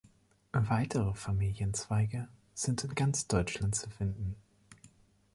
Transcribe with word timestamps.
Weitere 0.53 1.13
Familienzweige 1.13 2.27
sind 2.55 2.83
in 2.83 2.95
ganz 2.95 3.27
Deutschland 3.27 3.75
zu 3.75 3.87
finden. 3.91 4.35